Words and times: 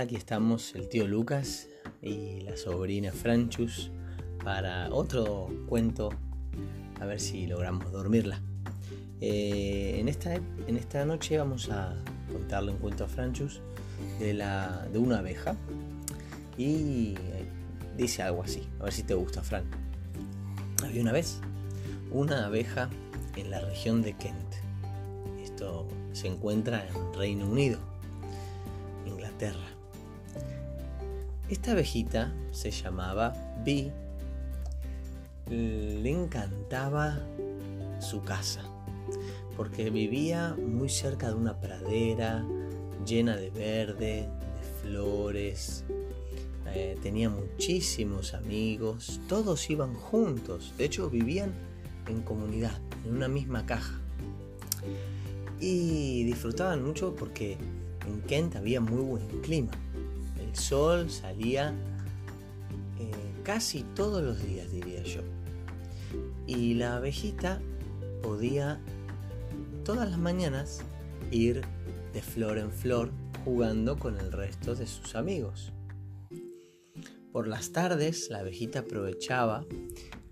Aquí 0.00 0.14
estamos 0.14 0.76
el 0.76 0.88
tío 0.88 1.08
Lucas 1.08 1.66
y 2.00 2.42
la 2.42 2.56
sobrina 2.56 3.10
Franchus 3.10 3.90
para 4.44 4.94
otro 4.94 5.48
cuento, 5.66 6.10
a 7.00 7.04
ver 7.04 7.18
si 7.18 7.48
logramos 7.48 7.90
dormirla. 7.90 8.40
Eh, 9.20 9.96
en, 9.98 10.08
esta, 10.08 10.34
en 10.34 10.76
esta 10.76 11.04
noche 11.04 11.36
vamos 11.36 11.68
a 11.70 11.96
contarle 12.32 12.70
un 12.70 12.78
cuento 12.78 13.04
a 13.04 13.08
Franchus 13.08 13.60
de, 14.20 14.34
la, 14.34 14.86
de 14.92 15.00
una 15.00 15.18
abeja 15.18 15.56
y 16.56 17.16
dice 17.96 18.22
algo 18.22 18.44
así, 18.44 18.68
a 18.78 18.84
ver 18.84 18.92
si 18.92 19.02
te 19.02 19.14
gusta, 19.14 19.42
Fran. 19.42 19.64
Había 20.84 21.02
una 21.02 21.12
vez 21.12 21.40
una 22.12 22.46
abeja 22.46 22.88
en 23.34 23.50
la 23.50 23.60
región 23.60 24.02
de 24.02 24.12
Kent. 24.12 24.54
Esto 25.42 25.88
se 26.12 26.28
encuentra 26.28 26.86
en 26.86 27.14
Reino 27.14 27.48
Unido, 27.48 27.80
Inglaterra. 29.04 29.77
Esta 31.48 31.72
abejita 31.72 32.34
se 32.50 32.70
llamaba 32.70 33.32
Bee. 33.64 33.90
Le 35.48 36.10
encantaba 36.10 37.18
su 38.00 38.22
casa 38.22 38.62
porque 39.56 39.88
vivía 39.88 40.54
muy 40.54 40.90
cerca 40.90 41.28
de 41.28 41.34
una 41.34 41.58
pradera 41.58 42.44
llena 43.06 43.34
de 43.36 43.48
verde, 43.48 44.28
de 44.28 44.82
flores. 44.82 45.84
Eh, 46.74 46.98
tenía 47.02 47.30
muchísimos 47.30 48.34
amigos, 48.34 49.20
todos 49.26 49.70
iban 49.70 49.94
juntos, 49.94 50.74
de 50.76 50.84
hecho 50.84 51.08
vivían 51.08 51.54
en 52.08 52.20
comunidad, 52.20 52.78
en 53.06 53.16
una 53.16 53.28
misma 53.28 53.64
caja. 53.64 53.98
Y 55.58 56.24
disfrutaban 56.24 56.84
mucho 56.84 57.16
porque 57.16 57.56
en 58.06 58.20
Kent 58.20 58.56
había 58.56 58.82
muy 58.82 59.02
buen 59.02 59.26
clima. 59.40 59.72
Sol 60.58 61.10
salía 61.10 61.72
eh, 62.98 63.12
casi 63.42 63.82
todos 63.94 64.22
los 64.22 64.42
días, 64.42 64.70
diría 64.70 65.02
yo. 65.02 65.22
Y 66.46 66.74
la 66.74 66.96
abejita 66.96 67.60
podía 68.22 68.80
todas 69.84 70.10
las 70.10 70.18
mañanas 70.18 70.82
ir 71.30 71.62
de 72.12 72.22
flor 72.22 72.58
en 72.58 72.70
flor 72.70 73.10
jugando 73.44 73.96
con 73.98 74.18
el 74.18 74.32
resto 74.32 74.74
de 74.74 74.86
sus 74.86 75.14
amigos. 75.14 75.72
Por 77.32 77.46
las 77.46 77.72
tardes 77.72 78.28
la 78.30 78.40
abejita 78.40 78.80
aprovechaba 78.80 79.64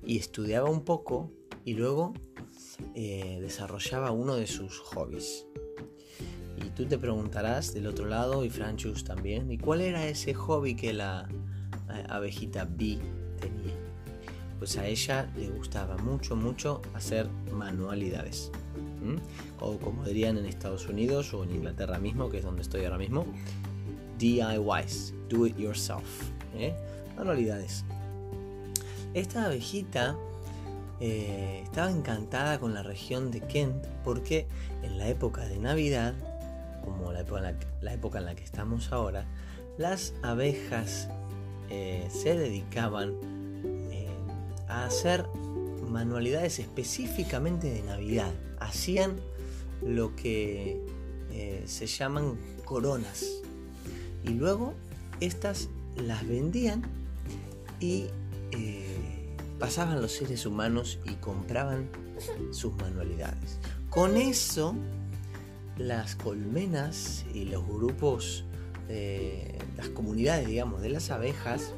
y 0.05 0.19
estudiaba 0.19 0.69
un 0.69 0.85
poco 0.85 1.31
y 1.65 1.75
luego 1.75 2.15
eh, 2.95 3.39
desarrollaba 3.41 4.11
uno 4.11 4.37
de 4.37 4.47
sus 4.47 4.79
hobbies. 4.79 5.47
Tú 6.77 6.85
te 6.85 6.99
preguntarás 6.99 7.73
del 7.73 7.87
otro 7.87 8.05
lado, 8.05 8.45
y 8.45 8.51
Franchus 8.51 9.03
también, 9.03 9.51
¿y 9.51 9.57
cuál 9.57 9.81
era 9.81 10.07
ese 10.07 10.35
hobby 10.35 10.75
que 10.75 10.93
la 10.93 11.27
eh, 11.91 12.05
abejita 12.07 12.67
B 12.67 12.99
tenía? 13.41 13.73
Pues 14.59 14.77
a 14.77 14.87
ella 14.87 15.27
le 15.37 15.49
gustaba 15.49 15.97
mucho, 15.97 16.37
mucho 16.37 16.83
hacer 16.93 17.31
manualidades. 17.51 18.53
O 19.59 19.79
como 19.79 20.05
dirían 20.05 20.37
en 20.37 20.45
Estados 20.45 20.87
Unidos 20.87 21.33
o 21.33 21.45
en 21.45 21.53
Inglaterra 21.53 21.99
mismo, 21.99 22.29
que 22.29 22.39
es 22.39 22.45
donde 22.45 22.61
estoy 22.61 22.85
ahora 22.85 22.99
mismo, 22.99 23.25
DIYs, 24.19 25.15
do 25.31 25.47
it 25.47 25.57
yourself. 25.57 26.31
¿eh? 26.59 26.75
Manualidades. 27.17 27.85
Esta 29.15 29.47
abejita 29.47 30.15
eh, 31.01 31.63
estaba 31.65 31.91
encantada 31.91 32.61
con 32.61 32.75
la 32.75 32.83
región 32.83 33.31
de 33.31 33.41
Kent 33.41 33.87
porque 34.05 34.47
en 34.83 34.99
la 34.99 35.09
época 35.09 35.47
de 35.47 35.59
Navidad 35.59 36.15
como 36.87 37.13
la 37.13 37.21
época 37.93 38.19
en 38.19 38.25
la, 38.25 38.35
que 38.37 38.45
estamos 38.45 38.93
ahora, 38.93 39.27
las 39.77 40.15
abejas 40.23 41.09
eh, 41.69 42.09
se 42.11 42.37
dedicaban 42.39 43.13
eh, 43.91 44.09
a 44.69 44.87
hacer 44.87 45.27
manualidades 45.91 46.61
específicamente 46.61 47.69
de 47.69 47.83
Navidad. 47.83 48.33
Hacían 48.61 49.17
lo 49.85 50.15
que 50.15 50.81
eh, 51.33 51.65
se 51.67 51.87
llaman 51.87 52.39
coronas. 52.65 53.27
Y 54.25 54.31
luego 54.31 54.75
estas 55.21 55.69
las 55.97 56.27
vendían 56.27 56.83
y 57.81 58.07
pasaban 59.59 60.01
los 60.01 60.13
seres 60.13 60.47
humanos 60.47 60.99
y 61.05 61.15
compraban 61.15 61.89
sus 62.51 62.75
manualidades. 62.77 63.59
Con 63.91 64.17
eso 64.17 64.75
las 65.77 66.17
colmenas 66.17 67.25
y 67.33 67.45
los 67.45 67.67
grupos, 67.67 68.45
las 69.77 69.89
comunidades, 69.91 70.47
digamos, 70.47 70.81
de 70.81 70.91
las 70.91 71.11
abejas, 71.11 71.75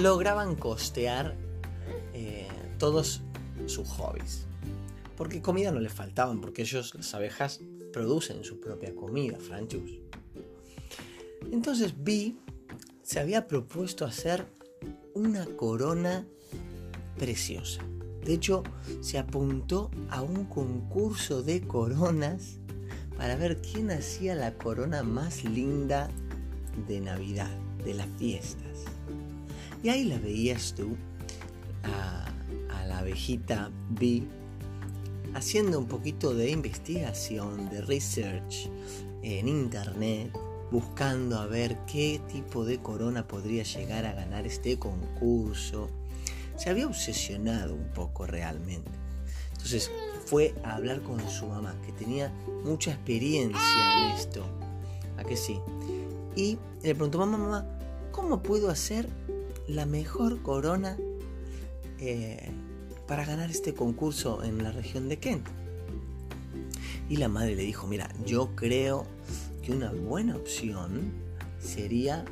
lograban 0.00 0.56
costear 0.56 1.36
eh, 2.14 2.48
todos 2.78 3.22
sus 3.66 3.88
hobbies. 3.88 4.46
Porque 5.16 5.42
comida 5.42 5.70
no 5.70 5.80
les 5.80 5.92
faltaban, 5.92 6.40
porque 6.40 6.62
ellos, 6.62 6.94
las 6.94 7.14
abejas, 7.14 7.60
producen 7.92 8.44
su 8.44 8.60
propia 8.60 8.94
comida, 8.94 9.38
franchus. 9.38 9.98
Entonces 11.52 11.94
Vi 12.02 12.38
se 13.02 13.18
había 13.18 13.48
propuesto 13.48 14.04
hacer 14.04 14.46
una 15.14 15.44
corona 15.44 16.26
preciosa. 17.18 17.82
De 18.24 18.34
hecho, 18.34 18.62
se 19.00 19.18
apuntó 19.18 19.90
a 20.10 20.22
un 20.22 20.44
concurso 20.44 21.42
de 21.42 21.62
coronas 21.62 22.59
para 23.20 23.36
ver 23.36 23.60
quién 23.60 23.90
hacía 23.90 24.34
la 24.34 24.54
corona 24.54 25.02
más 25.02 25.44
linda 25.44 26.08
de 26.88 27.02
Navidad, 27.02 27.50
de 27.84 27.92
las 27.92 28.06
fiestas. 28.16 28.84
Y 29.82 29.90
ahí 29.90 30.04
la 30.04 30.18
veías 30.18 30.74
tú, 30.74 30.96
a, 31.82 32.32
la 32.88 32.98
abejita 33.00 33.70
B, 33.90 34.22
haciendo 35.34 35.78
un 35.78 35.86
poquito 35.86 36.32
de 36.32 36.50
investigación, 36.50 37.68
de 37.68 37.82
research 37.82 38.70
en 39.22 39.48
internet, 39.48 40.32
buscando 40.70 41.38
a 41.40 41.46
ver 41.46 41.76
qué 41.86 42.22
tipo 42.32 42.64
de 42.64 42.80
corona 42.80 43.28
podría 43.28 43.64
llegar 43.64 44.06
a 44.06 44.14
ganar 44.14 44.46
este 44.46 44.78
concurso. 44.78 45.90
Se 46.56 46.70
había 46.70 46.86
obsesionado 46.86 47.74
un 47.74 47.92
poco 47.92 48.26
realmente. 48.26 48.90
Entonces, 49.52 49.90
fue 50.30 50.54
a 50.62 50.76
hablar 50.76 51.02
con 51.02 51.18
su 51.28 51.48
mamá, 51.48 51.74
que 51.84 51.90
tenía 51.90 52.32
mucha 52.64 52.92
experiencia 52.92 54.10
en 54.10 54.16
esto. 54.16 54.46
¿A 55.18 55.24
que 55.24 55.36
sí? 55.36 55.58
Y 56.36 56.56
le 56.84 56.94
preguntó, 56.94 57.18
mamá, 57.18 57.36
mamá, 57.36 57.66
¿cómo 58.12 58.40
puedo 58.40 58.70
hacer 58.70 59.08
la 59.66 59.86
mejor 59.86 60.40
corona 60.42 60.96
eh, 61.98 62.48
para 63.08 63.24
ganar 63.24 63.50
este 63.50 63.74
concurso 63.74 64.44
en 64.44 64.62
la 64.62 64.70
región 64.70 65.08
de 65.08 65.18
Kent? 65.18 65.48
Y 67.08 67.16
la 67.16 67.28
madre 67.28 67.56
le 67.56 67.64
dijo, 67.64 67.88
mira, 67.88 68.08
yo 68.24 68.54
creo 68.54 69.06
que 69.64 69.72
una 69.72 69.90
buena 69.90 70.36
opción 70.36 71.10
sería 71.58 72.24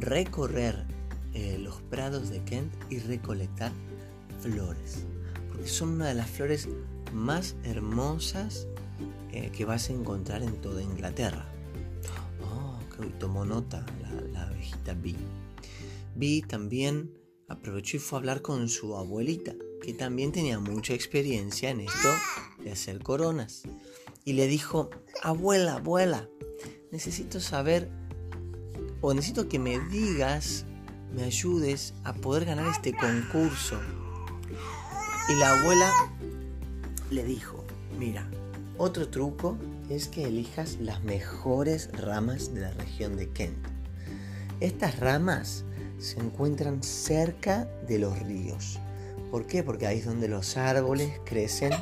recorrer 0.00 0.86
eh, 1.34 1.58
los 1.58 1.82
prados 1.82 2.30
de 2.30 2.42
Kent 2.44 2.72
y 2.88 3.00
recolectar 3.00 3.70
flores. 4.40 5.04
Porque 5.52 5.68
son 5.68 5.90
una 5.90 6.08
de 6.08 6.14
las 6.14 6.30
flores 6.30 6.70
más 7.14 7.56
hermosas 7.64 8.66
eh, 9.32 9.50
que 9.50 9.64
vas 9.64 9.88
a 9.88 9.92
encontrar 9.92 10.42
en 10.42 10.60
toda 10.60 10.82
Inglaterra. 10.82 11.46
Oh, 12.42 12.78
que 12.94 13.06
tomó 13.18 13.44
nota 13.44 13.86
la, 14.32 14.42
abejita 14.42 14.94
Bee. 14.94 15.16
Bee 16.14 16.42
también 16.42 17.12
aprovechó 17.48 17.96
y 17.96 18.00
fue 18.00 18.18
a 18.18 18.20
hablar 18.20 18.42
con 18.42 18.68
su 18.68 18.96
abuelita, 18.96 19.54
que 19.82 19.94
también 19.94 20.32
tenía 20.32 20.58
mucha 20.58 20.94
experiencia 20.94 21.70
en 21.70 21.80
esto 21.80 22.08
de 22.62 22.72
hacer 22.72 23.02
coronas. 23.02 23.62
Y 24.24 24.34
le 24.34 24.46
dijo, 24.46 24.90
abuela, 25.22 25.74
abuela, 25.74 26.28
necesito 26.90 27.40
saber 27.40 27.90
o 29.00 29.12
necesito 29.12 29.48
que 29.48 29.58
me 29.58 29.78
digas, 29.80 30.64
me 31.14 31.24
ayudes 31.24 31.94
a 32.04 32.14
poder 32.14 32.44
ganar 32.44 32.66
este 32.68 32.92
concurso. 32.92 33.78
Y 35.28 35.34
la 35.34 35.50
abuela 35.50 35.92
le 37.14 37.24
dijo, 37.24 37.64
mira, 37.98 38.28
otro 38.76 39.08
truco 39.08 39.56
es 39.88 40.08
que 40.08 40.24
elijas 40.24 40.78
las 40.80 41.02
mejores 41.04 41.90
ramas 41.92 42.52
de 42.52 42.62
la 42.62 42.70
región 42.72 43.16
de 43.16 43.30
Kent. 43.30 43.56
Estas 44.60 44.98
ramas 44.98 45.64
se 45.98 46.18
encuentran 46.18 46.82
cerca 46.82 47.66
de 47.86 48.00
los 48.00 48.18
ríos. 48.20 48.80
¿Por 49.30 49.46
qué? 49.46 49.62
Porque 49.62 49.86
ahí 49.86 49.98
es 49.98 50.06
donde 50.06 50.28
los 50.28 50.56
árboles 50.56 51.20
crecen 51.24 51.72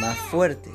más 0.00 0.18
fuertes. 0.18 0.74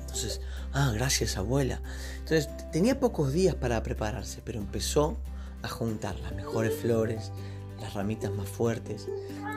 Entonces, 0.00 0.42
ah, 0.72 0.92
gracias 0.94 1.38
abuela. 1.38 1.80
Entonces, 2.18 2.50
tenía 2.70 3.00
pocos 3.00 3.32
días 3.32 3.54
para 3.54 3.82
prepararse, 3.82 4.42
pero 4.44 4.58
empezó 4.58 5.16
a 5.62 5.68
juntar 5.68 6.18
las 6.20 6.34
mejores 6.34 6.74
flores, 6.74 7.32
las 7.80 7.94
ramitas 7.94 8.32
más 8.32 8.48
fuertes 8.48 9.08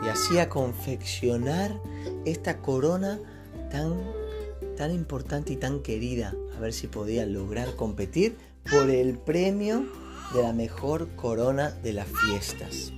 y 0.03 0.07
así 0.07 0.39
a 0.39 0.49
confeccionar 0.49 1.79
esta 2.25 2.61
corona 2.61 3.19
tan, 3.71 3.93
tan 4.77 4.91
importante 4.91 5.53
y 5.53 5.55
tan 5.55 5.81
querida, 5.81 6.33
a 6.55 6.59
ver 6.59 6.73
si 6.73 6.87
podía 6.87 7.25
lograr 7.25 7.75
competir 7.75 8.37
por 8.69 8.89
el 8.89 9.17
premio 9.17 9.85
de 10.33 10.43
la 10.43 10.53
mejor 10.53 11.09
corona 11.15 11.71
de 11.71 11.93
las 11.93 12.07
fiestas. 12.07 12.93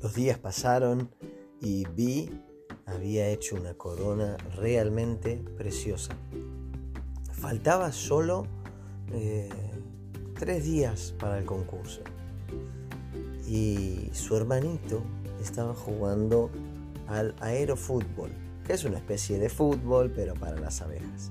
Los 0.00 0.14
días 0.14 0.38
pasaron 0.38 1.10
y 1.60 1.86
Vi 1.94 2.30
había 2.86 3.28
hecho 3.28 3.56
una 3.56 3.74
corona 3.74 4.36
realmente 4.56 5.42
preciosa. 5.56 6.16
Faltaba 7.32 7.92
solo 7.92 8.46
eh, 9.12 9.48
tres 10.38 10.64
días 10.64 11.14
para 11.18 11.38
el 11.38 11.44
concurso 11.44 12.00
y 13.46 14.10
su 14.12 14.36
hermanito 14.36 15.02
estaba 15.42 15.74
jugando 15.74 16.50
al 17.08 17.34
aerofútbol, 17.40 18.30
que 18.66 18.72
es 18.72 18.84
una 18.84 18.98
especie 18.98 19.38
de 19.38 19.48
fútbol 19.48 20.10
pero 20.14 20.34
para 20.34 20.58
las 20.58 20.80
abejas. 20.80 21.30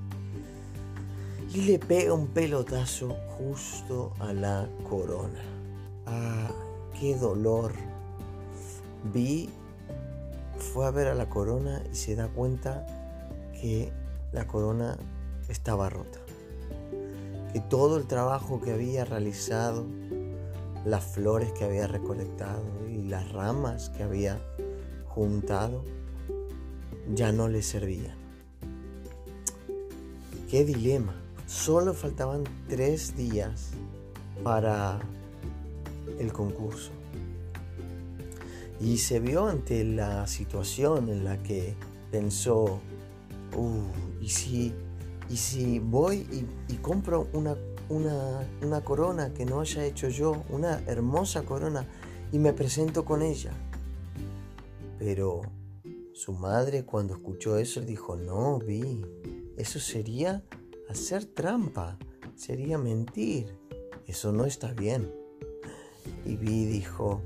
Y 1.53 1.63
le 1.63 1.79
pega 1.79 2.13
un 2.13 2.27
pelotazo 2.27 3.17
justo 3.37 4.13
a 4.19 4.31
la 4.33 4.69
corona. 4.89 5.41
¡Ah, 6.05 6.51
qué 6.99 7.15
dolor! 7.15 7.73
Vi, 9.13 9.49
fue 10.61 10.85
a 10.85 10.91
ver 10.91 11.07
a 11.07 11.15
la 11.15 11.29
corona 11.29 11.83
y 11.91 11.95
se 11.95 12.15
da 12.15 12.27
cuenta 12.27 12.85
que 13.59 13.91
la 14.31 14.47
corona 14.47 14.97
estaba 15.49 15.89
rota. 15.89 16.19
Que 17.53 17.59
todo 17.59 17.97
el 17.97 18.07
trabajo 18.07 18.61
que 18.61 18.71
había 18.71 19.03
realizado, 19.03 19.85
las 20.85 21.03
flores 21.03 21.51
que 21.51 21.65
había 21.65 21.87
recolectado 21.87 22.63
y 22.89 23.01
las 23.03 23.31
ramas 23.31 23.89
que 23.89 24.03
había 24.03 24.39
juntado, 25.07 25.83
ya 27.13 27.31
no 27.31 27.47
le 27.47 27.61
servían. 27.61 28.15
Qué 30.49 30.63
dilema. 30.63 31.15
Solo 31.47 31.93
faltaban 31.93 32.43
tres 32.69 33.17
días 33.17 33.71
para 34.43 34.99
el 36.19 36.31
concurso. 36.31 36.91
Y 38.81 38.97
se 38.97 39.19
vio 39.19 39.45
ante 39.45 39.83
la 39.83 40.25
situación 40.25 41.09
en 41.09 41.23
la 41.23 41.41
que 41.43 41.75
pensó, 42.09 42.79
uh, 43.55 43.83
¿y, 44.19 44.29
si, 44.29 44.73
y 45.29 45.37
si 45.37 45.77
voy 45.77 46.47
y, 46.67 46.73
compro 46.77 47.27
una, 47.33 47.55
una, 47.89 48.49
una 48.63 48.83
corona 48.83 49.33
que 49.35 49.45
no 49.45 49.59
haya 49.59 49.85
hecho 49.85 50.09
yo, 50.09 50.43
una 50.49 50.79
hermosa 50.87 51.43
corona, 51.43 51.85
y 52.31 52.39
me 52.39 52.53
presento 52.53 53.05
con 53.05 53.21
ella? 53.21 53.51
Pero 54.97 55.41
su 56.13 56.33
madre 56.33 56.83
cuando 56.83 57.13
escuchó 57.13 57.57
eso 57.57 57.81
dijo, 57.81 58.15
no, 58.15 58.57
Vi, 58.57 59.05
eso 59.57 59.79
sería 59.79 60.43
hacer 60.89 61.25
trampa, 61.25 61.99
sería 62.35 62.79
mentir, 62.79 63.55
eso 64.07 64.31
no 64.31 64.45
está 64.45 64.73
bien. 64.73 65.13
Y 66.25 66.35
Vi 66.35 66.65
dijo, 66.65 67.21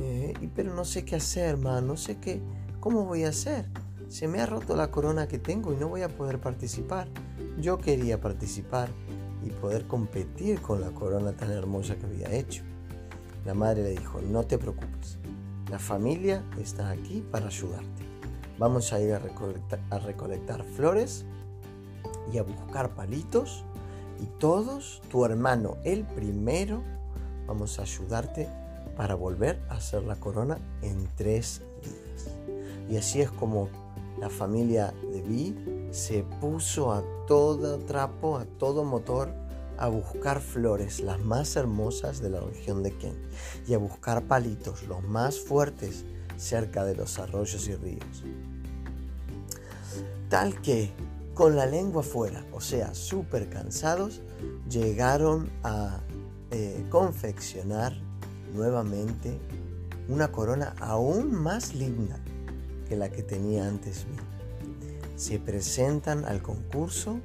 eh, 0.00 0.50
pero 0.54 0.74
no 0.74 0.84
sé 0.84 1.04
qué 1.04 1.16
hacer, 1.16 1.56
ma, 1.56 1.80
no 1.80 1.96
sé 1.96 2.18
qué, 2.18 2.40
cómo 2.80 3.04
voy 3.04 3.24
a 3.24 3.30
hacer. 3.30 3.66
Se 4.08 4.26
me 4.28 4.40
ha 4.40 4.46
roto 4.46 4.76
la 4.76 4.90
corona 4.90 5.28
que 5.28 5.38
tengo 5.38 5.72
y 5.72 5.76
no 5.76 5.88
voy 5.88 6.02
a 6.02 6.08
poder 6.08 6.40
participar. 6.40 7.08
Yo 7.60 7.78
quería 7.78 8.20
participar 8.20 8.88
y 9.44 9.50
poder 9.50 9.86
competir 9.86 10.60
con 10.60 10.80
la 10.80 10.90
corona 10.90 11.32
tan 11.32 11.50
hermosa 11.50 11.96
que 11.96 12.06
había 12.06 12.32
hecho. 12.32 12.62
La 13.44 13.54
madre 13.54 13.82
le 13.82 13.90
dijo, 13.90 14.20
no 14.20 14.44
te 14.44 14.58
preocupes, 14.58 15.18
la 15.70 15.78
familia 15.78 16.42
está 16.58 16.90
aquí 16.90 17.24
para 17.30 17.46
ayudarte. 17.46 18.04
Vamos 18.58 18.92
a 18.92 19.00
ir 19.00 19.12
a 19.12 19.18
recolectar, 19.18 19.80
a 19.90 19.98
recolectar 19.98 20.64
flores 20.64 21.24
y 22.32 22.38
a 22.38 22.42
buscar 22.42 22.94
palitos 22.94 23.64
y 24.20 24.26
todos, 24.38 25.00
tu 25.10 25.24
hermano 25.24 25.76
el 25.84 26.04
primero, 26.04 26.82
vamos 27.46 27.78
a 27.78 27.82
ayudarte 27.82 28.48
para 28.96 29.14
volver 29.14 29.60
a 29.68 29.76
hacer 29.76 30.02
la 30.02 30.16
corona 30.16 30.58
en 30.82 31.08
tres 31.16 31.62
días. 31.82 32.36
Y 32.88 32.96
así 32.96 33.20
es 33.20 33.30
como 33.30 33.68
la 34.18 34.30
familia 34.30 34.92
de 35.12 35.22
Vi 35.22 35.88
se 35.90 36.22
puso 36.40 36.92
a 36.92 37.02
todo 37.26 37.78
trapo, 37.78 38.38
a 38.38 38.44
todo 38.44 38.84
motor, 38.84 39.32
a 39.78 39.88
buscar 39.88 40.40
flores, 40.40 41.00
las 41.00 41.20
más 41.20 41.54
hermosas 41.56 42.20
de 42.20 42.30
la 42.30 42.40
región 42.40 42.82
de 42.82 42.96
Kent, 42.96 43.18
y 43.66 43.74
a 43.74 43.78
buscar 43.78 44.24
palitos, 44.24 44.82
los 44.84 45.02
más 45.04 45.38
fuertes, 45.38 46.04
cerca 46.36 46.84
de 46.84 46.96
los 46.96 47.18
arroyos 47.18 47.68
y 47.68 47.76
ríos. 47.76 48.24
Tal 50.28 50.60
que, 50.60 50.90
con 51.34 51.54
la 51.54 51.66
lengua 51.66 52.02
fuera, 52.02 52.44
o 52.52 52.60
sea, 52.60 52.94
súper 52.94 53.48
cansados, 53.48 54.20
llegaron 54.68 55.50
a 55.62 56.00
eh, 56.50 56.84
confeccionar 56.90 57.94
nuevamente 58.54 59.38
una 60.08 60.32
corona 60.32 60.74
aún 60.80 61.32
más 61.32 61.74
linda 61.74 62.18
que 62.88 62.96
la 62.96 63.10
que 63.10 63.22
tenía 63.22 63.68
antes 63.68 64.06
Se 65.16 65.38
presentan 65.38 66.24
al 66.24 66.42
concurso 66.42 67.20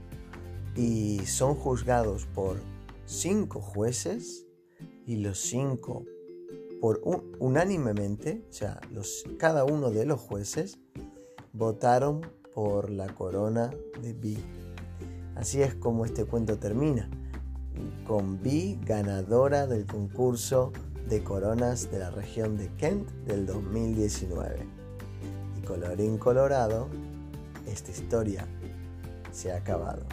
y 0.76 1.20
son 1.26 1.56
juzgados 1.56 2.26
por 2.26 2.58
cinco 3.06 3.62
jueces 3.62 4.46
y 5.06 5.18
los 5.18 5.40
cinco 5.40 6.04
por 6.82 7.02
unánimemente, 7.40 8.44
o 8.50 8.54
sea, 8.54 8.82
cada 9.38 9.64
uno 9.64 9.90
de 9.90 10.06
los 10.06 10.20
jueces 10.20 10.80
votaron 11.54 12.22
por 12.54 12.90
la 12.90 13.08
corona 13.08 13.72
de 14.02 14.14
Vi. 14.14 14.38
Así 15.36 15.62
es 15.62 15.76
como 15.76 16.04
este 16.04 16.26
cuento 16.26 16.58
termina, 16.58 17.10
con 18.06 18.42
Vi 18.42 18.80
ganadora 18.84 19.66
del 19.66 19.86
concurso 19.86 20.74
de 21.10 21.24
coronas 21.24 21.92
de 21.92 22.00
la 22.00 22.12
región 22.12 22.58
de 22.58 22.70
Kent 22.78 23.10
del 23.26 23.46
2019. 23.46 24.66
Y 25.58 25.66
colorín 25.66 26.18
colorado, 26.18 26.88
esta 27.68 27.92
historia 27.92 28.48
se 29.32 29.52
ha 29.52 29.58
acabado. 29.58 30.04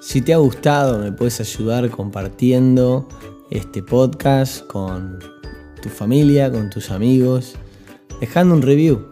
Si 0.00 0.22
te 0.22 0.34
ha 0.34 0.38
gustado, 0.38 0.98
me 0.98 1.12
puedes 1.12 1.40
ayudar 1.40 1.88
compartiendo 1.90 3.06
este 3.50 3.82
podcast 3.82 4.66
con 4.66 5.18
tu 5.80 5.88
familia, 5.88 6.50
con 6.50 6.68
tus 6.68 6.90
amigos, 6.90 7.54
dejando 8.20 8.54
un 8.54 8.62
review 8.62 9.06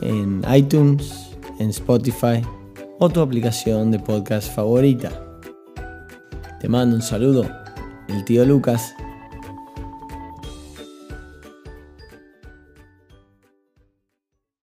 en 0.00 0.42
iTunes, 0.50 1.30
en 1.58 1.68
Spotify 1.68 2.42
o 3.04 3.08
tu 3.08 3.20
aplicación 3.20 3.90
de 3.90 3.98
podcast 3.98 4.54
favorita. 4.54 5.10
Te 6.60 6.68
mando 6.68 6.94
un 6.94 7.02
saludo, 7.02 7.44
el 8.06 8.24
tío 8.24 8.44
Lucas 8.44 8.94